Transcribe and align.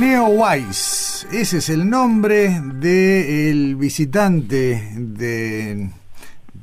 Neowise, 0.00 1.26
ese 1.30 1.58
es 1.58 1.68
el 1.68 1.90
nombre 1.90 2.58
del 2.58 3.76
visitante 3.76 4.94
de 4.96 5.90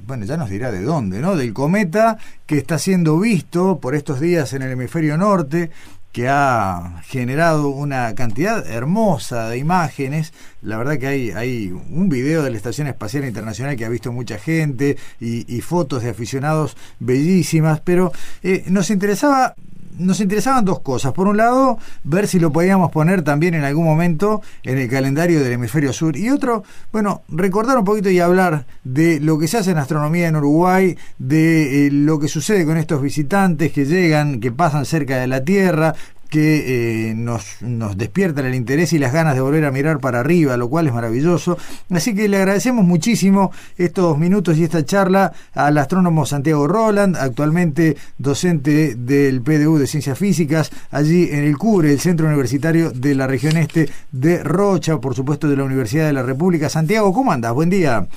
bueno, 0.08 0.26
ya 0.26 0.38
nos 0.38 0.50
dirá 0.50 0.72
de 0.72 0.82
dónde, 0.82 1.20
¿no? 1.20 1.36
Del 1.36 1.54
cometa 1.54 2.18
que 2.48 2.58
está 2.58 2.80
siendo 2.80 3.20
visto 3.20 3.78
por 3.80 3.94
estos 3.94 4.20
días 4.20 4.54
en 4.54 4.64
el 4.64 4.72
hemisferio 4.72 5.18
norte, 5.18 5.70
que 6.12 6.28
ha 6.30 7.04
generado 7.06 7.70
una 7.70 8.16
cantidad 8.16 8.66
hermosa 8.68 9.50
de 9.50 9.60
imágenes. 9.60 10.34
La 10.64 10.78
verdad 10.78 10.98
que 10.98 11.06
hay, 11.06 11.30
hay 11.30 11.68
un 11.70 12.10
video 12.10 12.42
de 12.42 12.50
la 12.50 12.58
Estación 12.58 12.88
Espacial 12.88 13.24
Internacional 13.24 13.76
que 13.76 13.86
ha 13.86 13.90
visto 13.90 14.12
mucha 14.12 14.40
gente 14.40 14.98
y, 15.20 15.62
fotos 15.62 16.02
de 16.02 16.10
aficionados 16.10 16.76
bellísimas, 17.00 17.82
pero 17.82 18.12
eh, 18.42 18.64
nos 18.66 18.90
interesaba 18.90 19.54
nos 19.98 20.20
interesaban 20.20 20.66
dos 20.66 20.80
cosas. 20.80 21.14
Por 21.14 21.28
un 21.28 21.38
lado, 21.38 21.78
ver 22.04 22.28
si 22.28 22.40
lo 22.40 22.52
podíamos 22.52 22.92
poner 22.92 23.22
también 23.22 23.54
en 23.54 23.64
algún 23.64 23.86
momento 23.86 24.42
en 24.64 24.78
el 24.78 24.90
calendario 24.90 25.44
del 25.44 25.54
hemisferio 25.54 25.94
sur. 25.94 26.16
Y 26.18 26.30
otro, 26.30 26.64
bueno, 26.92 27.22
recordar 27.30 27.78
un 27.78 27.86
poquito 27.86 28.10
y 28.10 28.20
hablar 28.20 28.66
de 28.84 29.20
lo 29.20 29.38
que 29.38 29.48
se 29.48 29.58
hace 29.58 29.72
en 29.72 29.78
astronomía 29.78 30.28
en 30.28 30.36
Uruguay, 30.36 30.98
de 31.18 31.88
eh, 31.88 31.92
lo 31.92 32.20
que 32.20 32.28
sucede 32.28 32.66
con 32.66 32.78
estos 32.78 33.02
visitantes 33.02 33.72
que 33.72 33.86
llegan, 33.86 34.40
que 34.40 34.52
pasan 34.52 34.86
cerca 34.86 35.18
de 35.18 35.28
la 35.28 35.44
Tierra, 35.44 35.96
que 36.28 37.10
eh, 37.10 37.14
nos, 37.16 37.62
nos 37.62 37.98
despiertan 37.98 38.46
el 38.46 38.56
interés 38.56 38.94
y 38.94 39.00
las 39.00 39.14
ganas 39.14 39.36
de 39.36 39.42
volver 39.42 39.66
a 39.66 39.72
mirar 39.72 40.00
para 40.00 40.20
arriba, 40.20 40.58
lo 40.58 40.70
cual 40.70 40.88
es 40.88 40.94
maravilloso. 40.94 41.58
Así 41.90 42.14
que 42.14 42.28
le 42.28 42.38
agradecemos 42.38 42.86
muchísimo 42.86 43.52
estos 43.78 44.18
minutos 44.18 44.58
y 44.58 44.64
esta 44.64 44.86
charla 44.86 45.32
al 45.54 45.78
astrónomo 45.78 46.26
Santiago 46.26 46.68
Roland, 46.68 47.16
actualmente 47.18 47.98
docente 48.18 48.96
del 48.96 49.42
PDU 49.42 49.78
de 49.78 49.88
Ciencias 49.88 50.18
Físicas, 50.18 50.72
allí 50.92 51.30
en 51.32 51.44
el 51.44 51.58
CURE, 51.58 51.92
el 51.92 52.00
Centro 52.00 52.28
Universitario 52.28 52.92
de 52.92 53.16
la 53.16 53.28
Región 53.28 53.58
Este 53.58 53.90
de 54.12 54.44
Rocha, 54.44 55.00
por 55.00 55.16
supuesto 55.16 55.48
de 55.48 55.58
la 55.58 55.64
Universidad 55.64 56.08
de 56.08 56.14
la 56.14 56.24
República. 56.24 56.70
Santiago, 56.70 57.14
¿cómo 57.14 57.32
andas? 57.32 57.54
Buen 57.54 57.70
día. 57.70 58.08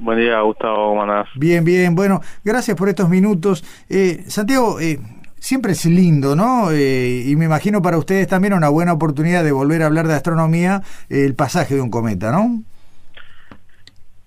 Buen 0.00 0.20
día, 0.20 0.40
Gustavo, 0.42 0.90
¿cómo 0.90 1.02
andás? 1.02 1.26
Bien, 1.34 1.64
bien, 1.64 1.96
bueno, 1.96 2.20
gracias 2.44 2.76
por 2.76 2.88
estos 2.88 3.08
minutos. 3.08 3.64
Eh, 3.88 4.22
Santiago, 4.28 4.78
eh, 4.78 5.00
siempre 5.40 5.72
es 5.72 5.84
lindo, 5.86 6.36
¿no? 6.36 6.70
Eh, 6.70 7.24
y 7.26 7.36
me 7.36 7.46
imagino 7.46 7.82
para 7.82 7.98
ustedes 7.98 8.26
también 8.26 8.54
una 8.54 8.68
buena 8.68 8.92
oportunidad 8.92 9.44
de 9.44 9.52
volver 9.52 9.82
a 9.82 9.86
hablar 9.86 10.06
de 10.06 10.14
astronomía, 10.14 10.82
el 11.08 11.34
pasaje 11.34 11.74
de 11.74 11.80
un 11.80 11.90
cometa, 11.90 12.30
¿no? 12.30 12.62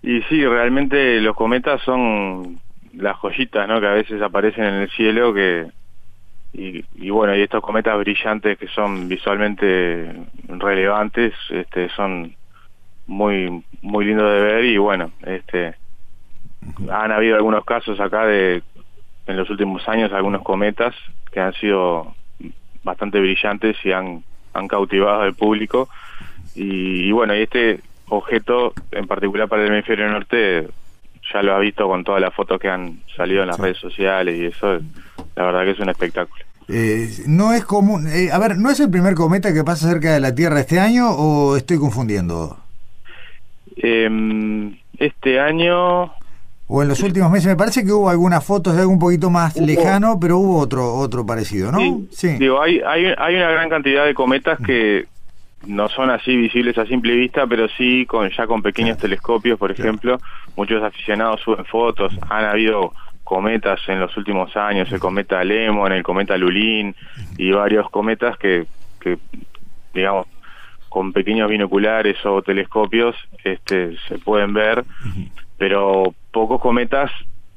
Y 0.03 0.21
sí, 0.23 0.45
realmente 0.45 1.19
los 1.21 1.35
cometas 1.35 1.81
son 1.81 2.59
las 2.93 3.17
joyitas, 3.17 3.67
¿no? 3.67 3.79
Que 3.79 3.87
a 3.87 3.93
veces 3.93 4.21
aparecen 4.21 4.63
en 4.63 4.73
el 4.75 4.89
cielo, 4.89 5.33
que 5.33 5.67
y, 6.53 7.09
bueno, 7.09 7.33
y 7.33 7.41
estos 7.41 7.63
cometas 7.63 7.97
brillantes 7.97 8.57
que 8.57 8.67
son 8.67 9.07
visualmente 9.07 10.13
relevantes, 10.49 11.33
este, 11.49 11.87
son 11.89 12.35
muy 13.07 13.63
muy 13.81 14.05
lindos 14.05 14.31
de 14.31 14.41
ver 14.41 14.65
y 14.65 14.77
bueno, 14.77 15.11
este, 15.23 15.75
han 16.91 17.11
habido 17.11 17.35
algunos 17.35 17.65
casos 17.65 17.99
acá 17.99 18.25
de 18.25 18.61
en 19.27 19.37
los 19.37 19.49
últimos 19.49 19.87
años 19.87 20.11
algunos 20.11 20.41
cometas 20.41 20.95
que 21.31 21.39
han 21.39 21.53
sido 21.53 22.13
bastante 22.83 23.19
brillantes 23.19 23.77
y 23.83 23.91
han, 23.91 24.23
han 24.53 24.67
cautivado 24.67 25.21
al 25.21 25.33
público. 25.33 25.89
Y, 26.55 27.11
bueno, 27.11 27.35
y 27.35 27.43
este 27.43 27.79
objeto 28.09 28.73
en 28.91 29.07
particular 29.07 29.47
para 29.47 29.63
el 29.63 29.71
hemisferio 29.71 30.09
norte 30.09 30.67
ya 31.31 31.41
lo 31.41 31.55
ha 31.55 31.59
visto 31.59 31.87
con 31.87 32.03
todas 32.03 32.19
las 32.19 32.33
fotos 32.33 32.59
que 32.59 32.69
han 32.69 32.99
salido 33.15 33.43
en 33.43 33.47
las 33.47 33.59
redes 33.59 33.77
sociales 33.77 34.35
y 34.37 34.45
eso, 34.47 34.79
la 35.35 35.45
verdad 35.45 35.63
que 35.63 35.71
es 35.71 35.79
un 35.79 35.89
espectáculo. 35.89 36.43
Eh, 36.67 37.07
no 37.27 37.53
es 37.53 37.63
común, 37.63 38.07
eh, 38.07 38.29
a 38.31 38.39
ver, 38.39 38.57
¿no 38.57 38.69
es 38.69 38.79
el 38.79 38.89
primer 38.89 39.13
cometa 39.13 39.53
que 39.53 39.63
pasa 39.63 39.89
cerca 39.89 40.13
de 40.13 40.19
la 40.19 40.35
Tierra 40.35 40.59
este 40.59 40.79
año 40.79 41.09
o 41.11 41.55
estoy 41.55 41.77
confundiendo? 41.77 42.57
Eh, 43.77 44.09
este 44.97 45.39
año 45.39 46.11
o 46.73 46.81
en 46.81 46.87
los 46.87 47.03
últimos 47.03 47.29
meses. 47.29 47.47
Me 47.47 47.57
parece 47.57 47.83
que 47.83 47.91
hubo 47.91 48.09
algunas 48.09 48.45
fotos 48.45 48.73
de 48.73 48.79
algo 48.79 48.93
un 48.93 48.99
poquito 48.99 49.29
más 49.29 49.57
lejano, 49.57 50.17
pero 50.19 50.37
hubo 50.37 50.57
otro 50.57 50.93
otro 50.95 51.25
parecido, 51.25 51.69
¿no? 51.69 51.79
Sí. 52.11 52.37
Digo, 52.39 52.61
hay, 52.61 52.79
hay, 52.79 53.13
hay 53.17 53.35
una 53.35 53.51
gran 53.51 53.69
cantidad 53.69 54.05
de 54.05 54.13
cometas 54.13 54.57
que 54.65 55.05
no 55.67 55.89
son 55.89 56.09
así 56.09 56.33
visibles 56.35 56.77
a 56.77 56.85
simple 56.85 57.13
vista, 57.13 57.45
pero 57.45 57.67
sí 57.77 58.05
con 58.05 58.29
ya 58.29 58.47
con 58.47 58.61
pequeños 58.61 58.97
telescopios, 58.97 59.59
por 59.59 59.69
ejemplo. 59.69 60.17
Muchos 60.55 60.81
aficionados 60.81 61.41
suben 61.41 61.65
fotos. 61.65 62.17
Han 62.29 62.45
habido 62.45 62.93
cometas 63.25 63.81
en 63.87 63.99
los 63.99 64.15
últimos 64.15 64.55
años, 64.55 64.89
el 64.93 64.99
cometa 64.99 65.43
Lemon, 65.43 65.91
el 65.91 66.03
cometa 66.03 66.37
Lulín 66.37 66.95
y 67.37 67.51
varios 67.51 67.89
cometas 67.89 68.37
que, 68.37 68.65
que 69.01 69.17
digamos, 69.93 70.25
con 70.87 71.11
pequeños 71.11 71.49
binoculares 71.49 72.17
o 72.25 72.41
telescopios 72.41 73.15
este, 73.43 73.97
se 74.07 74.17
pueden 74.19 74.53
ver 74.53 74.85
pero 75.61 76.15
pocos 76.31 76.59
cometas 76.59 77.11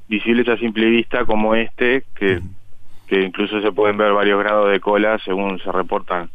visibles 0.08 0.46
a 0.48 0.58
simple 0.58 0.90
vista 0.90 1.24
como 1.24 1.54
este, 1.54 2.04
que, 2.14 2.38
que 3.06 3.22
incluso 3.22 3.62
se 3.62 3.72
pueden 3.72 3.96
ver 3.96 4.12
varios 4.12 4.40
grados 4.40 4.70
de 4.70 4.78
cola 4.78 5.18
según 5.24 5.58
se 5.60 5.72
reportan 5.72 6.28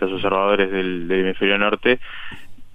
los 0.00 0.10
observadores 0.14 0.72
del, 0.72 1.08
hemisferio 1.08 1.58
norte. 1.58 2.00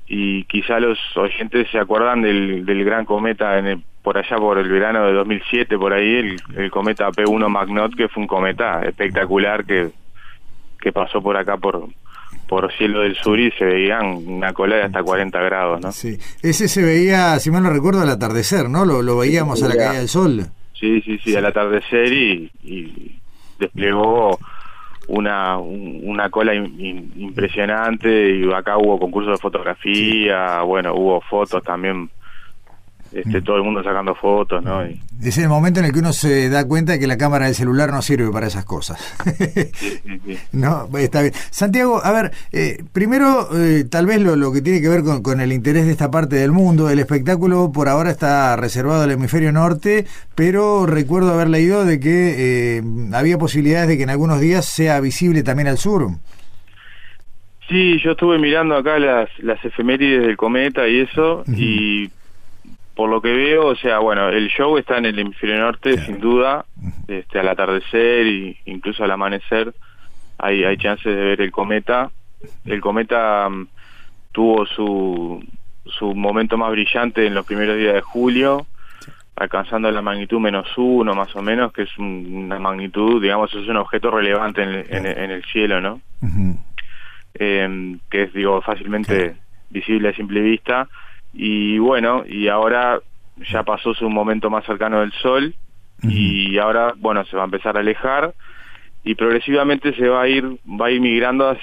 Y 0.07 0.46
quizá 0.46 0.80
los 0.80 0.97
oyentes 1.18 1.69
se 1.72 1.78
acuerdan 1.78 2.22
del, 2.22 2.66
del 2.66 2.86
gran 2.86 3.03
cometa 3.03 3.59
en 3.59 3.84
por 4.02 4.18
allá 4.18 4.38
por 4.38 4.57
el 4.57 4.69
verano 4.69 5.06
de 5.06 5.12
2007, 5.12 5.78
por 5.78 5.91
ahí, 5.91 6.16
el, 6.16 6.38
el 6.56 6.72
cometa 6.72 7.12
P1 7.12 7.50
Magnot, 7.50 7.96
que 7.96 8.07
fue 8.07 8.24
un 8.24 8.28
cometa 8.28 8.81
espectacular 8.84 9.66
que, 9.66 9.90
que 10.80 10.94
pasó 10.94 11.22
por 11.22 11.36
acá 11.36 11.57
por, 11.57 11.90
por 12.47 12.72
cielo 12.74 13.02
del 13.02 13.16
sur 13.16 13.40
y 13.40 13.52
se 13.52 13.66
veían 13.66 14.24
una 14.28 14.53
cola 14.53 14.78
de 14.78 14.84
hasta 14.84 15.03
40 15.03 15.40
grados, 15.41 15.81
¿no? 15.81 15.91
Sí, 15.91 16.18
ese 16.41 16.68
se 16.68 16.84
veía, 16.84 17.38
si 17.40 17.52
mal 17.52 17.63
no 17.63 17.69
recuerdo, 17.69 18.02
al 18.02 18.09
atardecer, 18.09 18.69
¿no? 18.69 18.85
Lo, 18.85 19.02
lo 19.02 19.18
veíamos 19.18 19.62
a 19.63 19.68
la 19.68 19.75
caída 19.75 19.94
del 20.00 20.08
sol. 20.08 20.46
Sí, 20.74 21.02
sí, 21.02 21.18
sí, 21.24 21.36
al 21.36 21.46
atardecer 21.46 22.13
y, 22.13 22.52
y 22.63 23.19
desplegó 23.59 24.40
una, 25.07 25.57
una 25.57 26.30
cola 26.30 26.53
impresionante 26.53 28.36
y 28.38 28.53
acá 28.53 28.78
hubo 28.78 29.00
concursos 29.00 29.34
de 29.34 29.41
fotografía, 29.41 30.62
bueno, 30.62 30.94
hubo 30.94 31.22
fotos 31.22 31.63
también 31.63 32.09
este, 33.12 33.41
todo 33.41 33.57
el 33.57 33.63
mundo 33.63 33.84
sacando 33.84 34.16
fotos, 34.16 34.63
¿no? 34.63 34.81
Es 35.22 35.38
el 35.38 35.50
momento 35.50 35.79
en 35.79 35.88
el 35.88 35.94
que 35.94 36.00
uno 36.00 36.13
se 36.13 36.50
da 36.50 36.68
cuenta 36.68 36.94
de 36.94 37.00
que 37.00 37.07
la 37.07 37.18
cámara 37.18 37.45
del 37.45 37.56
celular 37.56 37.91
no 37.91 38.01
sirve 38.01 38.31
para 38.31 38.47
esas 38.47 38.66
cosas. 38.66 39.00
no, 40.51 40.88
está 40.97 41.22
bien. 41.22 41.34
Santiago, 41.50 42.01
a 42.03 42.12
ver, 42.12 42.31
eh, 42.51 42.84
primero, 42.94 43.50
eh, 43.56 43.85
tal 43.90 44.06
vez 44.06 44.22
lo, 44.22 44.35
lo, 44.35 44.51
que 44.51 44.62
tiene 44.62 44.81
que 44.81 44.90
ver 44.90 45.03
con, 45.03 45.41
el 45.41 45.51
interés 45.51 45.85
de 45.85 45.91
esta 45.91 46.12
parte 46.12 46.35
del 46.35 46.51
mundo, 46.51 46.90
el 46.90 47.00
espectáculo 47.00 47.72
por 47.73 47.90
ahora 47.90 48.12
está 48.12 48.56
reservado 48.56 49.03
al 49.03 49.12
hemisferio 49.12 49.51
norte, 49.51 50.06
pero 50.35 50.86
recuerdo 50.86 51.33
haber 51.33 51.50
leído 51.50 51.86
de 51.86 52.00
que 52.00 52.77
eh, 52.77 52.81
había 53.13 53.38
posibilidades 53.38 53.88
de 53.88 53.98
que 53.98 54.03
en 54.03 54.10
algunos 54.10 54.39
días 54.39 54.65
sea 54.65 55.00
visible 55.00 55.44
también 55.44 55.68
al 55.68 55.77
sur. 55.77 56.10
Sí, 57.68 58.00
yo 58.01 58.12
estuve 58.12 58.39
mirando 58.39 58.77
acá 58.77 58.98
las, 58.98 59.30
las 59.39 59.63
efemérides 59.65 60.25
del 60.25 60.38
cometa 60.38 60.88
y 60.88 61.01
eso, 61.01 61.44
y 61.48 62.10
por 62.98 63.12
lo 63.12 63.22
que 63.22 63.32
veo, 63.32 63.68
o 63.68 63.76
sea, 63.76 64.00
bueno, 64.00 64.28
el 64.30 64.48
show 64.48 64.76
está 64.76 64.98
en 64.98 65.06
el 65.06 65.20
hemisferio 65.20 65.60
norte, 65.60 66.00
sin 66.00 66.20
duda, 66.20 66.66
este, 67.08 67.38
al 67.38 67.48
atardecer 67.48 68.26
e 68.26 68.58
incluso 68.66 69.04
al 69.04 69.12
amanecer 69.12 69.72
hay, 70.40 70.64
hay 70.64 70.78
chances 70.78 71.16
de 71.16 71.22
ver 71.22 71.42
el 71.42 71.52
cometa. 71.52 72.10
El 72.66 72.82
cometa 72.82 73.48
mm, 73.50 73.68
tuvo 74.32 74.66
su, 74.66 75.46
su 75.86 76.16
momento 76.16 76.58
más 76.58 76.72
brillante 76.72 77.28
en 77.28 77.36
los 77.36 77.46
primeros 77.46 77.78
días 77.78 77.94
de 77.94 78.02
julio, 78.02 78.66
alcanzando 79.36 79.92
la 79.92 80.02
magnitud 80.02 80.40
menos 80.40 80.68
uno, 80.76 81.14
más 81.14 81.36
o 81.36 81.44
menos, 81.44 81.72
que 81.74 81.84
es 81.84 81.98
una 82.00 82.58
magnitud, 82.58 83.22
digamos, 83.22 83.54
es 83.54 83.68
un 83.68 83.78
objeto 83.78 84.10
relevante 84.10 84.64
en, 84.64 85.06
en, 85.06 85.30
el 85.30 85.44
cielo, 85.46 85.80
¿no? 85.80 86.02
Em, 87.36 88.00
que 88.10 88.24
es, 88.24 88.34
digo, 88.34 88.60
fácilmente 88.64 89.36
visible 89.70 90.10
a 90.10 90.14
simple 90.14 90.42
vista 90.42 90.88
y 91.39 91.78
bueno, 91.78 92.24
y 92.28 92.48
ahora 92.48 93.00
ya 93.51 93.62
pasó 93.62 93.94
su 93.94 94.10
momento 94.10 94.50
más 94.50 94.66
cercano 94.66 95.01
del 95.01 95.12
Sol. 95.13 95.54
Y 96.01 96.57
ahora, 96.57 96.94
bueno, 96.98 97.24
se 97.25 97.36
va 97.36 97.44
a 97.44 97.45
empezar 97.45 97.78
a 97.78 97.81
alejar. 97.81 98.34
Y 99.04 99.13
progresivamente 99.13 99.94
se 99.94 100.07
va 100.10 100.24
a 100.24 100.28
ir, 100.28 100.44
va 100.66 100.88
a 100.88 100.92
ir 100.92 101.00
migrando 101.00 101.56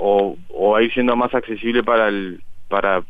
o, 0.00 0.36
o 0.48 0.76
a 0.76 0.82
ir 0.82 0.92
siendo 0.92 1.14
más 1.14 1.32
accesible 1.32 1.84
para 1.84 2.08
el 2.08 2.42
para 2.68 3.02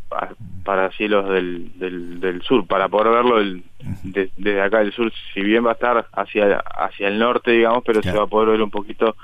para 0.65 0.91
cielos 0.93 1.29
del, 1.29 1.71
del, 1.79 2.43
sur 2.43 2.67
para 2.67 2.89
poder 2.89 3.13
verlo 3.13 3.61
desde 4.05 4.63
acá 4.63 4.79
del 4.79 4.93
sur. 4.93 5.13
Si 5.35 5.41
bien 5.41 5.65
va 5.65 5.71
a 5.71 5.75
estar 5.75 6.07
hacia 6.13 6.59
hacia 6.59 7.09
el 7.09 7.19
norte 7.19 7.51
digamos 7.51 7.83
pero 7.85 8.03
se 8.03 8.13
va 8.13 8.25
a 8.25 8.27
poder 8.27 8.51
ver 8.51 8.63
un 8.63 8.71
poquito 8.71 9.17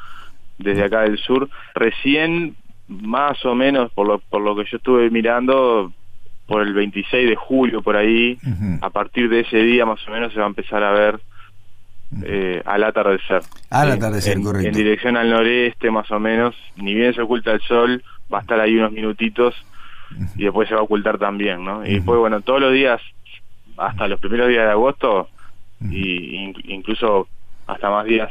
desde 0.58 0.84
acá 0.84 1.02
del 1.02 1.18
sur. 1.18 1.48
Recién 1.74 2.56
más 2.88 3.42
o 3.46 3.54
menos 3.54 3.90
por 3.92 4.06
lo 4.06 4.18
por 4.18 4.42
lo 4.42 4.54
que 4.56 4.64
yo 4.70 4.76
estuve 4.76 5.08
mirando 5.10 5.92
por 6.46 6.62
el 6.62 6.75
26 6.75 7.28
de 7.28 7.37
julio 7.37 7.82
por 7.82 7.96
ahí 7.96 8.38
a 8.81 8.90
partir 8.90 9.28
de 9.28 9.40
ese 9.40 9.58
día 9.58 9.84
más 9.84 10.06
o 10.06 10.10
menos 10.10 10.32
se 10.32 10.38
va 10.38 10.46
a 10.46 10.48
empezar 10.48 10.82
a 10.82 10.93
ver 10.93 11.20
eh, 12.22 12.62
al 12.64 12.84
atardecer. 12.84 13.43
Al 13.70 13.90
atardecer, 13.90 14.40
correcto. 14.40 14.69
En 14.69 14.75
dirección 14.75 15.16
al 15.16 15.28
noreste, 15.28 15.90
más 15.90 16.10
o 16.10 16.20
menos. 16.20 16.54
Ni 16.76 16.94
bien 16.94 17.12
se 17.14 17.22
oculta 17.22 17.52
el 17.52 17.60
sol, 17.62 18.02
va 18.32 18.38
a 18.38 18.40
estar 18.43 18.60
ahí 18.60 18.76
unos 18.76 18.93
minutitos 18.93 19.54
y 20.37 20.44
después 20.44 20.69
se 20.69 20.75
va 20.75 20.81
a 20.81 20.84
ocultar 20.84 21.19
también, 21.19 21.64
¿no? 21.64 21.84
Y 21.84 21.94
después, 21.94 22.19
bueno, 22.19 22.40
todos 22.43 22.60
los 22.60 22.72
días, 22.72 23.00
hasta 23.76 24.06
los 24.06 24.20
primeros 24.20 24.49
días 24.49 24.64
de 24.64 24.70
agosto, 24.70 25.28
y 25.90 26.54
incluso 26.69 27.28
hasta 27.66 27.90
más 27.90 28.06
días 28.06 28.31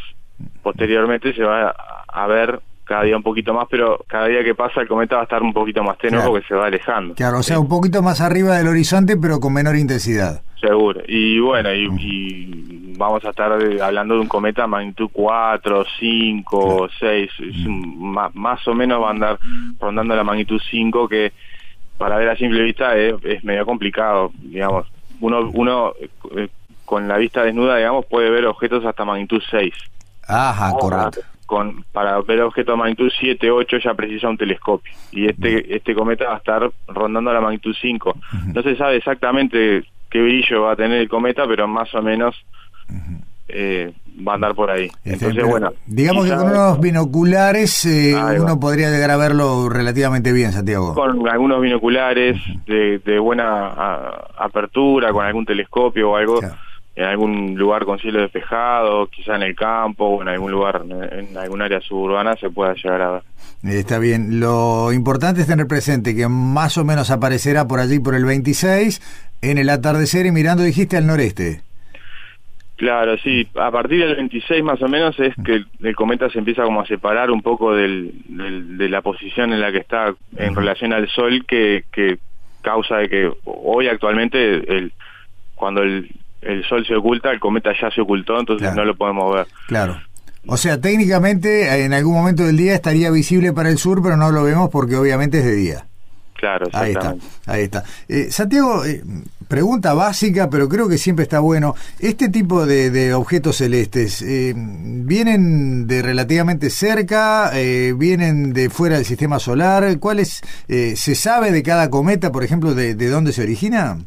posteriormente, 0.63 1.33
se 1.33 1.43
va 1.43 1.75
a 2.07 2.27
ver 2.27 2.61
cada 2.85 3.03
día 3.03 3.17
un 3.17 3.23
poquito 3.23 3.53
más, 3.53 3.67
pero 3.69 3.99
cada 4.07 4.27
día 4.27 4.43
que 4.43 4.55
pasa 4.55 4.81
el 4.81 4.87
cometa 4.87 5.15
va 5.15 5.21
a 5.21 5.25
estar 5.25 5.41
un 5.41 5.53
poquito 5.53 5.83
más 5.83 5.97
tenue 5.97 6.21
porque 6.21 6.47
se 6.47 6.53
va 6.53 6.67
alejando. 6.67 7.15
Claro, 7.15 7.39
o 7.39 7.43
sea, 7.43 7.59
un 7.59 7.67
poquito 7.67 8.01
más 8.01 8.21
arriba 8.21 8.57
del 8.57 8.67
horizonte, 8.67 9.17
pero 9.17 9.39
con 9.39 9.53
menor 9.53 9.75
intensidad. 9.75 10.41
Seguro. 10.61 11.01
Y 11.07 11.39
bueno, 11.39 11.73
y, 11.73 12.93
vamos 12.97 13.25
a 13.25 13.31
estar 13.31 13.51
hablando 13.81 14.13
de 14.13 14.21
un 14.21 14.27
cometa 14.27 14.67
magnitud 14.67 15.09
4, 15.11 15.85
5, 15.99 16.89
6, 16.99 17.29
más, 18.33 18.67
o 18.67 18.73
menos 18.73 19.01
va 19.01 19.07
a 19.07 19.11
andar 19.11 19.39
rondando 19.79 20.15
la 20.15 20.23
magnitud 20.23 20.61
5, 20.69 21.07
que 21.09 21.33
para 21.97 22.17
ver 22.17 22.29
a 22.29 22.37
simple 22.37 22.61
vista 22.61 22.95
es, 22.95 23.43
medio 23.43 23.65
complicado, 23.65 24.31
digamos. 24.37 24.87
Uno, 25.21 25.49
uno 25.53 25.93
eh, 26.35 26.49
con 26.83 27.07
la 27.07 27.17
vista 27.17 27.43
desnuda, 27.43 27.77
digamos, 27.77 28.05
puede 28.05 28.29
ver 28.29 28.45
objetos 28.45 28.85
hasta 28.85 29.05
magnitud 29.05 29.41
6. 29.49 29.73
Ajá, 30.27 30.71
correcto. 30.73 31.21
con 31.45 31.83
para 31.91 32.19
ver 32.21 32.41
objetos 32.41 32.73
de 32.73 32.77
magnitud 32.77 33.11
7, 33.19 33.51
8 33.51 33.77
ya 33.83 33.93
precisa 33.93 34.29
un 34.29 34.37
telescopio. 34.37 34.93
Y 35.11 35.27
este 35.27 35.75
este 35.75 35.93
cometa 35.93 36.25
va 36.25 36.35
a 36.35 36.37
estar 36.37 36.71
rondando 36.87 37.31
la 37.33 37.41
magnitud 37.41 37.75
5. 37.79 38.17
No 38.53 38.61
se 38.63 38.75
sabe 38.75 38.97
exactamente 38.97 39.83
qué 40.09 40.21
brillo 40.21 40.63
va 40.63 40.73
a 40.73 40.75
tener 40.75 41.01
el 41.01 41.09
cometa, 41.09 41.45
pero 41.47 41.67
más 41.67 41.93
o 41.93 42.01
menos 42.01 42.35
eh, 43.47 43.93
va 44.27 44.33
a 44.33 44.35
andar 44.35 44.55
por 44.55 44.71
ahí. 44.71 44.85
Este, 45.03 45.27
Entonces, 45.27 45.43
bueno, 45.45 45.73
digamos 45.85 46.25
que 46.25 46.35
con 46.35 46.49
unos 46.49 46.79
binoculares 46.79 47.85
eh, 47.85 48.15
uno 48.39 48.59
podría 48.59 48.89
llegar 48.89 49.11
a 49.11 49.17
verlo 49.17 49.69
relativamente 49.69 50.33
bien, 50.33 50.51
Santiago. 50.51 50.93
Con 50.93 51.27
algunos 51.27 51.61
binoculares 51.61 52.41
de, 52.65 52.99
de, 52.99 53.19
buena 53.19 53.67
apertura, 54.37 55.11
con 55.11 55.25
algún 55.25 55.45
telescopio 55.45 56.11
o 56.11 56.15
algo 56.15 56.39
en 56.95 57.03
algún 57.03 57.55
lugar 57.55 57.83
con 57.85 57.99
cielo 57.99 58.21
despejado, 58.21 59.07
quizá 59.07 59.35
en 59.35 59.43
el 59.43 59.55
campo 59.55 60.05
o 60.05 60.21
en 60.21 60.29
algún 60.29 60.51
lugar, 60.51 60.83
en 61.11 61.37
algún 61.37 61.61
área 61.61 61.81
suburbana 61.81 62.35
se 62.37 62.49
pueda 62.49 62.73
llegar 62.73 63.01
a 63.01 63.11
ver. 63.11 63.23
Está 63.63 63.99
bien, 63.99 64.39
lo 64.39 64.93
importante 64.93 65.41
es 65.41 65.47
tener 65.47 65.67
presente 65.67 66.15
que 66.15 66.27
más 66.27 66.77
o 66.77 66.85
menos 66.85 67.11
aparecerá 67.11 67.67
por 67.67 67.79
allí 67.79 67.99
por 67.99 68.15
el 68.15 68.23
26 68.23 69.01
en 69.41 69.57
el 69.57 69.69
atardecer 69.69 70.25
y 70.25 70.31
mirando 70.31 70.63
dijiste 70.63 70.95
al 70.95 71.07
noreste. 71.07 71.61
Claro, 72.77 73.17
sí, 73.17 73.47
a 73.55 73.71
partir 73.71 74.05
del 74.05 74.15
26 74.17 74.63
más 74.63 74.81
o 74.81 74.87
menos 74.87 75.17
es 75.19 75.33
que 75.45 75.63
el, 75.81 75.95
cometa 75.95 76.29
se 76.29 76.39
empieza 76.39 76.63
como 76.63 76.81
a 76.81 76.85
separar 76.85 77.31
un 77.31 77.41
poco 77.41 77.73
del, 77.73 78.11
de 78.27 78.89
la 78.89 79.01
posición 79.01 79.53
en 79.53 79.61
la 79.61 79.71
que 79.71 79.77
está 79.77 80.13
en 80.35 80.55
relación 80.55 80.91
al 80.91 81.07
Sol 81.09 81.45
que, 81.47 81.85
que 81.91 82.17
causa 82.61 82.97
de 82.97 83.09
que 83.09 83.31
hoy 83.45 83.87
actualmente 83.87 84.77
el, 84.77 84.91
cuando 85.55 85.83
el, 85.83 86.09
el 86.45 86.63
Sol 86.65 86.85
se 86.85 86.95
oculta, 86.95 87.31
el 87.31 87.39
cometa 87.39 87.71
ya 87.79 87.89
se 87.91 88.01
ocultó, 88.01 88.39
entonces 88.39 88.73
no 88.75 88.85
lo 88.85 88.95
podemos 88.95 89.33
ver. 89.35 89.47
Claro. 89.67 89.99
O 90.47 90.57
sea, 90.57 90.79
técnicamente 90.79 91.83
en 91.83 91.93
algún 91.93 92.13
momento 92.13 92.43
del 92.43 92.57
día 92.57 92.75
estaría 92.75 93.09
visible 93.09 93.51
para 93.51 93.69
el 93.69 93.79
sur, 93.79 94.01
pero 94.03 94.15
no 94.15 94.31
lo 94.31 94.43
vemos 94.43 94.69
porque 94.69 94.95
obviamente 94.95 95.39
es 95.39 95.45
de 95.45 95.55
día. 95.55 95.85
Claro, 96.35 96.67
ahí 96.73 96.91
está, 96.91 97.15
ahí 97.47 97.63
está. 97.63 97.83
Eh, 98.07 98.27
Santiago, 98.29 98.85
eh, 98.85 99.01
pregunta 99.47 99.93
básica, 99.93 100.49
pero 100.49 100.69
creo 100.69 100.87
que 100.87 100.99
siempre 100.99 101.23
está 101.23 101.39
bueno. 101.39 101.73
Este 101.97 102.29
tipo 102.29 102.65
de, 102.67 103.13
objetos 103.15 103.55
celestes, 103.55 104.21
eh, 104.21 104.53
¿vienen 104.55 105.87
de 105.87 106.01
relativamente 106.03 106.69
cerca? 106.69 107.51
¿Vienen 107.95 108.53
de 108.53 108.69
fuera 108.69 108.97
del 108.97 109.05
sistema 109.05 109.39
solar? 109.39 109.97
¿Cuál 109.97 110.19
es, 110.19 110.41
¿Se 110.67 111.15
sabe 111.15 111.51
de 111.51 111.63
cada 111.63 111.89
cometa, 111.89 112.31
por 112.31 112.43
ejemplo, 112.43 112.75
de, 112.75 112.93
de 112.93 113.09
dónde 113.09 113.31
se 113.31 113.41
origina? 113.41 113.97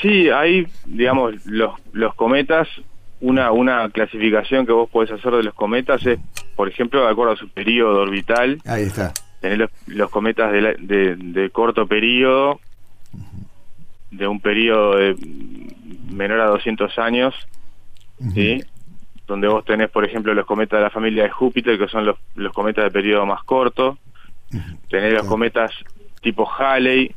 Sí, 0.00 0.30
hay, 0.30 0.66
digamos, 0.86 1.44
los, 1.46 1.72
los 1.92 2.14
cometas, 2.14 2.68
una, 3.20 3.50
una 3.50 3.88
clasificación 3.90 4.64
que 4.64 4.72
vos 4.72 4.88
podés 4.88 5.10
hacer 5.10 5.32
de 5.32 5.42
los 5.42 5.54
cometas 5.54 6.04
es, 6.06 6.20
por 6.54 6.68
ejemplo, 6.68 7.04
de 7.04 7.10
acuerdo 7.10 7.32
a 7.32 7.36
su 7.36 7.48
periodo 7.48 8.02
orbital. 8.02 8.60
Ahí 8.64 8.84
está. 8.84 9.12
Tener 9.40 9.68
los, 9.86 10.10
cometas 10.10 10.52
de, 10.52 11.16
de, 11.16 11.50
corto 11.50 11.86
periodo, 11.86 12.60
de 14.10 14.26
un 14.26 14.40
periodo 14.40 14.96
de 14.96 15.16
menor 16.10 16.40
a 16.40 16.46
200 16.46 16.98
años, 16.98 17.34
¿sí? 18.34 18.62
Donde 19.26 19.46
vos 19.46 19.64
tenés, 19.64 19.90
por 19.90 20.04
ejemplo, 20.04 20.32
los 20.32 20.46
cometas 20.46 20.78
de 20.78 20.84
la 20.84 20.90
familia 20.90 21.24
de 21.24 21.30
Júpiter, 21.30 21.78
que 21.78 21.88
son 21.88 22.06
los, 22.06 22.16
los 22.34 22.52
cometas 22.52 22.84
de 22.84 22.90
periodo 22.90 23.26
más 23.26 23.42
corto. 23.44 23.98
Tenés 24.88 25.12
los 25.12 25.26
cometas 25.26 25.70
tipo 26.20 26.48
Halley, 26.50 27.14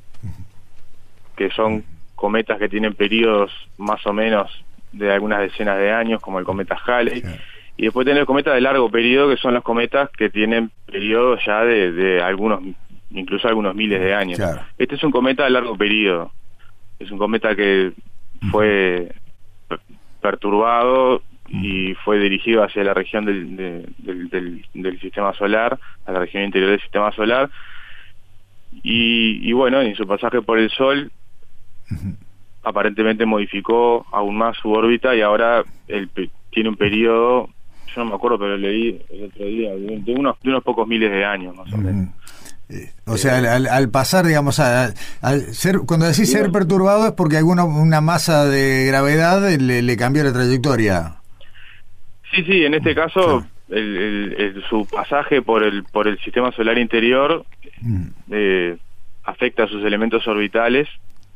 que 1.36 1.50
son 1.51 1.84
cometas 2.22 2.60
que 2.60 2.70
tienen 2.70 2.94
periodos 2.94 3.52
más 3.80 4.06
o 4.06 4.14
menos 4.14 4.48
de 4.92 5.12
algunas 5.12 5.40
decenas 5.40 5.80
de 5.80 5.92
años, 5.92 6.22
como 6.22 6.38
el 6.38 6.46
cometa 6.46 6.78
Halley. 6.86 7.24
Y 7.78 7.86
después 7.86 8.06
tenemos 8.06 8.28
cometas 8.28 8.54
de 8.54 8.62
largo 8.62 8.92
periodo, 8.92 9.32
que 9.32 9.42
son 9.42 9.56
los 9.56 9.64
cometas 9.64 10.12
que 10.12 10.30
tienen 10.30 10.70
periodos 10.86 11.40
ya 11.44 11.64
de, 11.64 12.22
algunos, 12.22 12.62
incluso 13.10 13.48
algunos 13.48 13.74
miles 13.74 14.00
de 14.00 14.14
años. 14.14 14.40
Este 14.78 14.96
es 14.96 15.04
un 15.04 15.10
cometa 15.12 15.46
de 15.46 15.50
largo 15.50 15.76
periodo. 15.76 16.32
Es 17.00 17.10
un 17.10 17.18
cometa 17.18 17.56
que 17.56 17.94
fue 18.52 19.12
perturbado 20.22 21.24
y 21.50 21.96
fue 22.06 22.20
dirigido 22.20 22.63
hacia 22.63 22.84
la 22.84 22.94
región 22.94 23.25
del, 23.25 23.58
del, 23.98 25.00
sistema 25.00 25.34
solar, 25.34 25.80
a 26.06 26.12
la 26.12 26.20
región 26.20 26.44
interior 26.44 26.70
del 26.70 26.82
sistema 26.82 27.12
solar. 27.13 27.50
Y, 28.84 29.50
y 29.50 29.54
bueno, 29.54 29.82
en 29.82 29.96
su 29.96 30.06
pasaje 30.06 30.44
por 30.44 30.60
el 30.60 30.70
Sol 30.70 31.12
aparentemente 32.63 33.25
modificó 33.25 34.05
aún 34.12 34.38
más 34.38 34.57
su 34.57 34.71
órbita 34.71 35.15
y 35.15 35.21
ahora 35.21 35.63
tiene 36.51 36.69
un 36.69 36.75
periodo, 36.75 37.50
yo 37.95 38.03
no 38.03 38.05
me 38.05 38.15
acuerdo, 38.15 38.39
pero 38.39 38.57
leí 38.57 39.01
el 39.10 39.24
otro 39.25 39.45
día, 39.45 39.71
de 39.74 40.13
unos, 40.13 40.39
de 40.41 40.50
unos 40.50 40.63
pocos 40.63 40.88
miles 40.88 41.12
de 41.12 41.25
años 41.25 41.55
más 41.55 41.71
o 41.74 41.77
menos. 41.77 42.10
Eh, 42.69 42.89
o 43.05 43.17
sea, 43.17 43.38
al, 43.38 43.89
pasar, 43.89 44.25
digamos, 44.25 44.60
al 44.60 44.93
ser, 45.53 45.79
cuando 45.86 46.05
decís 46.05 46.31
ser 46.31 46.51
perturbado 46.51 47.07
es 47.07 47.12
porque 47.13 47.38
alguna 47.38 47.65
una 47.65 48.00
masa 48.00 48.45
de 48.45 48.86
gravedad 48.86 49.50
le, 49.57 49.98
cambió 49.98 50.24
la 50.24 50.31
trayectoria. 50.31 51.15
Sí, 52.33 52.43
sí, 52.43 52.63
en 52.63 52.75
este 52.75 52.95
caso 52.95 53.45
el, 53.67 54.63
su 54.69 54.86
pasaje 54.86 55.41
por 55.41 55.63
el 55.63 55.83
por 55.83 56.07
el 56.07 56.17
sistema 56.19 56.51
solar 56.53 56.77
interior 56.77 57.45
eh, 58.31 58.77
afecta 59.25 59.63
a 59.63 59.67
sus 59.67 59.83
elementos 59.83 60.25
orbitales. 60.27 60.88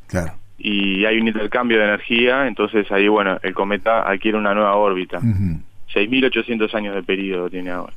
Claro 0.07 0.35
y 0.57 1.05
hay 1.05 1.19
un 1.19 1.27
intercambio 1.27 1.79
de 1.79 1.85
energía, 1.85 2.47
entonces 2.47 2.89
ahí, 2.91 3.07
bueno, 3.07 3.37
el 3.43 3.53
cometa 3.53 4.09
adquiere 4.09 4.37
una 4.37 4.53
nueva 4.53 4.75
órbita. 4.75 5.19
6.800 5.19 6.73
años 6.73 6.95
de 6.95 7.03
periodo 7.03 7.49
tiene 7.49 7.71
ahora. 7.71 7.93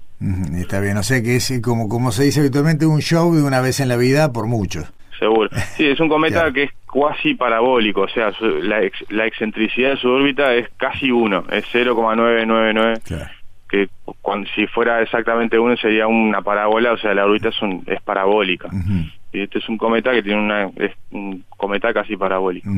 Está 0.56 0.80
bien, 0.80 0.96
o 0.96 1.02
sea 1.02 1.22
que 1.22 1.36
es 1.36 1.60
como, 1.62 1.88
como 1.88 2.10
se 2.10 2.24
dice 2.24 2.40
habitualmente 2.40 2.86
un 2.86 3.00
show 3.00 3.34
de 3.34 3.42
una 3.42 3.60
vez 3.60 3.80
en 3.80 3.88
la 3.88 3.96
vida 3.96 4.32
por 4.32 4.46
muchos. 4.46 4.92
Seguro. 5.18 5.50
Sí, 5.76 5.86
es 5.86 6.00
un 6.00 6.08
cometa 6.08 6.50
que 6.52 6.64
es 6.64 6.70
cuasi 6.86 7.34
parabólico, 7.34 8.02
o 8.02 8.08
sea, 8.08 8.32
la, 8.40 8.80
la 9.10 9.26
excentricidad 9.26 9.90
de 9.90 9.96
su 9.96 10.08
órbita 10.08 10.54
es 10.54 10.68
casi 10.76 11.10
uno, 11.10 11.44
es 11.50 11.64
0,999. 11.70 13.00
Claro. 13.04 13.30
Que 13.68 13.88
cuando, 14.22 14.48
si 14.54 14.66
fuera 14.66 15.02
exactamente 15.02 15.58
uno 15.58 15.76
sería 15.76 16.06
una 16.06 16.40
parábola, 16.40 16.92
o 16.92 16.96
sea, 16.96 17.14
la 17.14 17.26
órbita 17.26 17.50
es, 17.50 17.62
un, 17.62 17.84
es 17.86 18.00
parabólica. 18.00 18.68
Y 18.72 19.17
este 19.32 19.58
es 19.58 19.68
un 19.68 19.76
cometa 19.76 20.12
que 20.12 20.23
tiene 20.23 20.40
una, 20.40 20.64
es 20.76 20.92
un 21.11 21.44
cometa 21.49 21.92
casi 21.92 22.16
parabólico. 22.16 22.68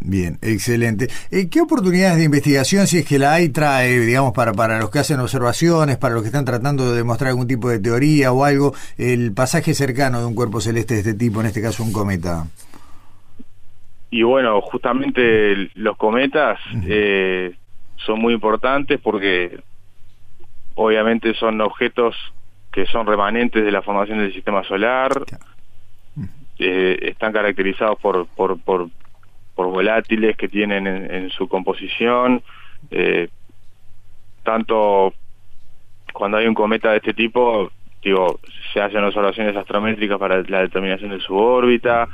Bien, 0.00 0.36
excelente. 0.42 1.08
Eh, 1.30 1.48
¿Qué 1.48 1.60
oportunidades 1.60 2.18
de 2.18 2.24
investigación, 2.24 2.86
si 2.88 2.98
es 2.98 3.06
que 3.06 3.20
la 3.20 3.34
hay, 3.34 3.50
trae, 3.50 4.00
digamos, 4.00 4.32
para, 4.32 4.52
para 4.52 4.78
los 4.80 4.90
que 4.90 4.98
hacen 4.98 5.20
observaciones, 5.20 5.96
para 5.96 6.14
los 6.14 6.22
que 6.22 6.28
están 6.28 6.44
tratando 6.44 6.90
de 6.90 6.96
demostrar 6.96 7.30
algún 7.30 7.46
tipo 7.46 7.68
de 7.68 7.78
teoría 7.78 8.32
o 8.32 8.44
algo, 8.44 8.74
el 8.98 9.32
pasaje 9.32 9.74
cercano 9.74 10.18
de 10.18 10.26
un 10.26 10.34
cuerpo 10.34 10.60
celeste 10.60 10.94
de 10.94 11.00
este 11.00 11.14
tipo, 11.14 11.40
en 11.40 11.46
este 11.46 11.62
caso 11.62 11.84
un 11.84 11.92
cometa? 11.92 12.46
y 14.12 14.22
bueno, 14.22 14.60
justamente 14.60 15.70
los 15.74 15.96
cometas 15.96 16.60
eh, 16.86 17.54
son 17.96 18.20
muy 18.20 18.34
importantes 18.34 19.00
porque 19.00 19.58
obviamente 20.74 21.32
son 21.32 21.58
objetos 21.62 22.14
que 22.70 22.84
son 22.84 23.06
remanentes 23.06 23.64
de 23.64 23.72
la 23.72 23.80
formación 23.80 24.18
del 24.18 24.34
sistema 24.34 24.62
solar, 24.64 25.12
eh, 26.64 26.98
están 27.10 27.32
caracterizados 27.32 27.98
por, 27.98 28.26
por, 28.28 28.60
por, 28.60 28.88
por 29.54 29.66
volátiles 29.66 30.36
que 30.36 30.48
tienen 30.48 30.86
en, 30.86 31.30
su 31.30 31.48
composición, 31.48 32.40
eh, 32.90 33.28
tanto 34.44 35.12
cuando 36.12 36.36
hay 36.36 36.46
un 36.46 36.54
cometa 36.54 36.90
de 36.92 36.98
este 36.98 37.14
tipo, 37.14 37.70
digo, 38.02 38.38
se 38.72 38.80
hacen 38.80 39.02
observaciones 39.02 39.56
astrométricas 39.56 40.18
para 40.18 40.42
la 40.42 40.60
determinación 40.60 41.10
de 41.10 41.20
su 41.20 41.36
órbita, 41.36 42.08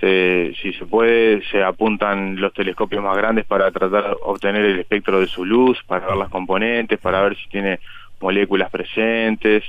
se, 0.00 0.52
si 0.60 0.72
se 0.72 0.84
puede, 0.84 1.42
se 1.50 1.62
apuntan 1.62 2.40
los 2.40 2.52
telescopios 2.52 3.04
más 3.04 3.16
grandes 3.16 3.44
para 3.44 3.70
tratar 3.70 4.02
de 4.02 4.16
obtener 4.22 4.64
el 4.64 4.80
espectro 4.80 5.20
de 5.20 5.28
su 5.28 5.44
luz, 5.44 5.78
para 5.86 6.06
ver 6.08 6.16
las 6.16 6.28
componentes, 6.28 6.98
para 6.98 7.22
ver 7.22 7.36
si 7.36 7.48
tiene 7.48 7.78
moléculas 8.20 8.68
presentes, 8.70 9.62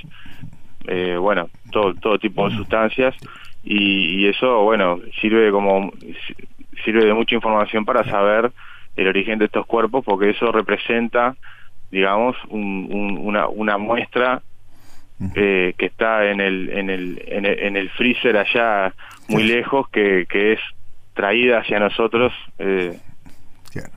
eh, 0.88 1.16
bueno, 1.16 1.48
todo, 1.70 1.94
todo 1.94 2.18
tipo 2.18 2.48
de 2.48 2.56
sustancias 2.56 3.14
y, 3.70 4.26
eso, 4.26 4.62
bueno, 4.62 4.98
sirve 5.20 5.50
como 5.50 5.92
sirve 6.84 7.04
de 7.04 7.12
mucha 7.12 7.34
información 7.34 7.84
para 7.84 8.02
saber 8.04 8.50
el 8.96 9.08
origen 9.08 9.38
de 9.38 9.44
estos 9.44 9.66
cuerpos 9.66 10.04
porque 10.04 10.30
eso 10.30 10.50
representa, 10.50 11.36
digamos, 11.90 12.34
una, 12.48 13.46
una 13.48 13.76
muestra 13.76 14.40
eh, 15.34 15.74
que 15.76 15.86
está 15.86 16.30
en 16.30 16.40
el, 16.40 16.70
en 16.70 16.88
el, 16.88 17.22
en 17.26 17.76
el, 17.76 17.90
freezer 17.90 18.38
allá 18.38 18.94
muy 19.28 19.42
lejos 19.42 19.88
que, 19.90 20.26
que 20.28 20.52
es 20.52 20.60
traída 21.12 21.58
hacia 21.58 21.78
nosotros 21.78 22.32
eh, 22.58 22.98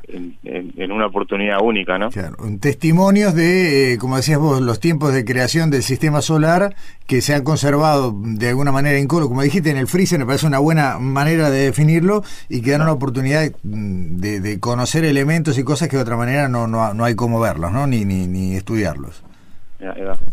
en, 0.08 0.92
una 0.92 1.08
oportunidad 1.08 1.60
única, 1.62 1.98
¿no? 1.98 2.10
Claro. 2.10 2.38
Testimonios 2.60 3.34
de, 3.34 3.94
eh, 3.94 3.98
como 3.98 4.18
decías 4.18 4.40
vos, 4.40 4.62
los 4.62 4.80
tiempos 4.80 5.14
de 5.14 5.24
creación 5.26 5.70
del 5.70 5.84
sistema 5.84 6.22
solar 6.22 6.76
que 7.08 7.22
se 7.22 7.34
han 7.34 7.44
conservado 7.44 8.16
de 8.16 8.50
alguna 8.50 8.72
manera 8.72 9.00
incólume, 9.00 9.30
como 9.30 9.42
dijiste, 9.42 9.70
en 9.70 9.78
el 9.78 9.88
freezer 9.88 10.20
me 10.20 10.26
parece 10.26 10.48
una 10.48 10.60
buena 10.60 11.00
manera 11.00 11.50
de 11.50 11.66
definirlo 11.66 12.24
y 12.50 12.62
que 12.62 12.72
dan 12.72 12.82
una 12.82 12.94
oportunidad 12.94 13.52
mm, 13.64 14.18
de, 14.18 14.60
conocer 14.60 15.06
elementos 15.06 15.58
y 15.58 15.64
cosas 15.64 15.88
que 15.88 15.98
de 15.98 16.04
otra 16.04 16.18
manera 16.18 16.48
no, 16.48 16.68
no, 16.68 16.94
no 16.94 17.04
hay 17.04 17.16
cómo 17.16 17.40
verlos, 17.40 17.72
¿no? 17.72 17.88
Ni, 17.88 18.06
ni, 18.06 18.28
ni 18.28 18.56
estudiarlos. 18.56 19.24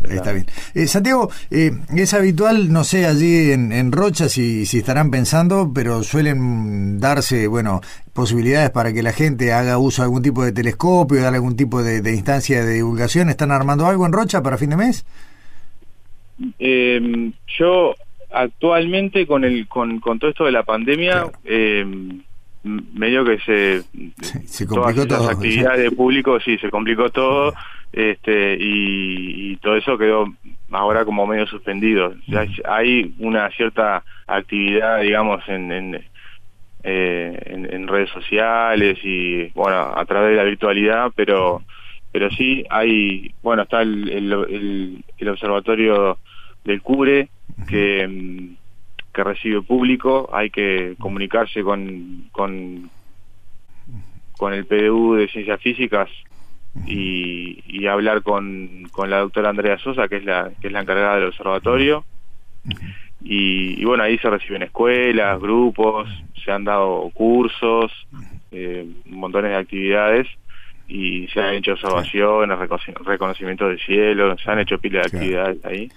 Está 0.09 0.31
bien. 0.31 0.45
Eh, 0.75 0.85
Santiago, 0.85 1.29
eh, 1.49 1.71
es 1.95 2.13
habitual, 2.13 2.71
no 2.71 2.83
sé, 2.83 3.05
allí 3.07 3.51
en, 3.51 3.91
Rocha 3.91 4.29
si, 4.29 4.65
si 4.65 4.79
estarán 4.79 5.09
pensando, 5.09 5.71
pero 5.73 6.03
suelen 6.03 6.99
darse, 6.99 7.47
bueno, 7.47 7.81
posibilidades 8.13 8.69
para 8.69 8.93
que 8.93 9.01
la 9.01 9.11
gente 9.11 9.51
haga 9.51 9.77
uso 9.79 10.01
de 10.01 10.05
algún 10.05 10.21
tipo 10.21 10.43
de 10.43 10.51
telescopio, 10.51 11.21
dar 11.21 11.33
algún 11.33 11.55
tipo 11.55 11.81
de, 11.81 11.97
instancia 12.13 12.63
de 12.63 12.75
divulgación. 12.75 13.29
¿Están 13.29 13.51
armando 13.51 13.87
algo 13.87 14.05
en 14.05 14.13
Rocha 14.13 14.43
para 14.43 14.57
fin 14.57 14.69
de 14.69 14.77
mes? 14.77 15.05
Em, 16.59 17.33
yo 17.57 17.95
actualmente 18.31 19.25
con 19.25 19.43
el 19.43 19.67
con, 19.67 19.99
con 19.99 20.19
todo 20.19 20.29
esto 20.29 20.45
de 20.45 20.51
la 20.51 20.63
pandemia 20.63 21.25
em, 21.43 22.21
medio 22.63 23.25
que 23.25 23.39
se, 23.39 23.83
se 24.45 24.67
complicó 24.67 25.07
todas 25.07 25.25
las 25.25 25.35
actividades 25.35 25.81
de 25.81 25.91
público 25.91 26.39
sí 26.39 26.57
se 26.59 26.69
complicó 26.69 27.09
todo 27.09 27.53
este 27.91 28.57
y, 28.59 29.57
todo 29.57 29.75
eso 29.75 29.97
quedó 29.97 30.25
ahora 30.71 31.05
como 31.05 31.25
medio 31.27 31.45
suspendido. 31.47 32.13
hay 32.65 33.13
una 33.19 33.49
cierta 33.51 34.03
actividad, 34.27 35.01
digamos, 35.01 35.41
en, 35.49 35.71
en, 35.71 35.95
eh, 36.83 37.39
en, 37.45 37.87
redes 37.87 38.09
sociales 38.11 38.97
y, 39.03 39.47
bueno, 39.49 39.91
a 39.95 40.05
través 40.05 40.31
de 40.31 40.37
la 40.37 40.43
virtualidad, 40.43 41.11
pero 41.15 41.61
pero 42.11 42.29
sí 42.31 42.63
hay, 42.69 43.33
bueno, 43.43 43.63
está 43.63 43.81
el, 43.81 44.09
el, 44.09 45.03
el, 45.17 45.29
observatorio 45.29 46.17
del 46.63 46.81
CURE 46.81 47.29
que, 47.67 48.49
que 49.13 49.23
recibe 49.23 49.61
público, 49.61 50.27
hay 50.33 50.49
que 50.49 50.95
comunicarse 50.97 51.61
con, 51.61 52.29
con, 52.31 52.89
con 54.37 54.53
el 54.53 54.65
PDU 54.65 55.15
de 55.15 55.27
Ciencias 55.27 55.61
Físicas 55.61 56.09
y, 56.85 57.87
hablar 57.87 58.21
con, 58.21 58.87
con 58.91 59.09
la 59.09 59.19
doctora 59.19 59.49
Andrea 59.49 59.77
Sosa, 59.79 60.07
que 60.07 60.17
es 60.17 60.25
la, 60.25 60.51
que 60.61 60.67
es 60.67 60.73
la 60.73 60.81
encargada 60.81 61.15
del 61.15 61.27
observatorio. 61.27 62.05
Y, 63.21 63.83
bueno, 63.83 64.03
ahí 64.03 64.17
se 64.19 64.29
reciben 64.29 64.63
escuelas, 64.63 65.39
grupos, 65.39 66.07
se 66.43 66.51
han 66.51 66.63
dado 66.63 67.09
cursos, 67.13 67.91
eh, 68.51 68.87
montones 69.05 69.51
de 69.51 69.57
actividades 69.57 70.27
y 70.87 71.27
se 71.27 71.41
han 71.41 71.55
hecho 71.55 71.73
observaciones, 71.73 72.57
reconocimiento 73.05 73.67
del 73.67 73.79
cielo, 73.79 74.35
se 74.37 74.49
han 74.49 74.59
hecho 74.59 74.79
pila 74.79 75.01
de 75.01 75.05
actividades 75.05 75.65
ahí. 75.65 75.91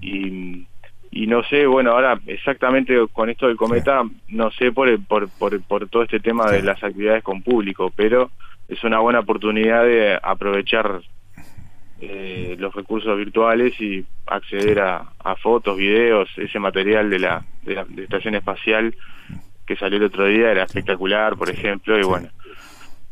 Y, 0.00 0.66
y 1.10 1.26
no 1.26 1.44
sé, 1.44 1.66
bueno, 1.66 1.92
ahora 1.92 2.18
exactamente 2.26 2.96
con 3.12 3.30
esto 3.30 3.46
del 3.46 3.56
cometa, 3.56 4.02
no 4.28 4.50
sé 4.50 4.72
por, 4.72 5.00
por, 5.04 5.28
por, 5.28 5.62
por 5.62 5.88
todo 5.88 6.02
este 6.02 6.18
tema 6.18 6.50
de 6.50 6.62
las 6.62 6.82
actividades 6.82 7.22
con 7.22 7.42
público, 7.42 7.92
pero 7.94 8.30
es 8.68 8.82
una 8.84 9.00
buena 9.00 9.20
oportunidad 9.20 9.84
de 9.84 10.18
aprovechar 10.22 11.02
eh, 12.00 12.56
los 12.58 12.74
recursos 12.74 13.16
virtuales 13.16 13.78
y 13.80 14.04
acceder 14.26 14.80
a, 14.80 15.10
fotos, 15.42 15.76
videos, 15.76 16.28
ese 16.36 16.58
material 16.58 17.10
de 17.10 17.18
la, 17.18 17.44
de 17.62 17.74
la 17.74 17.86
estación 17.96 18.34
espacial 18.34 18.94
que 19.66 19.76
salió 19.76 19.98
el 19.98 20.04
otro 20.04 20.26
día 20.26 20.50
era 20.50 20.64
espectacular, 20.64 21.36
por 21.36 21.50
ejemplo, 21.50 21.98
y 21.98 22.02
bueno. 22.02 22.28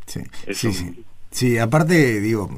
Sí, 0.06 0.20
sí, 0.52 0.72
sí. 0.72 1.04
Sí, 1.32 1.56
aparte, 1.58 2.20
digo, 2.20 2.50